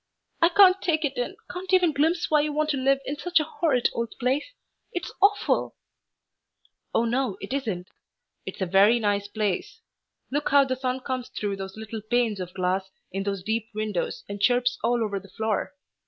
[0.41, 3.39] "I can't take it in, can't even glimpse why you want to live in such
[3.39, 4.45] a horrid old place.
[4.91, 5.75] It's awful!"
[6.91, 7.87] "Oh no, it isn't.
[8.43, 9.81] It's a very nice place.
[10.31, 14.23] Look how the sun comes through those little panes of glass in those deep windows
[14.27, 15.75] and chirps all over the floor.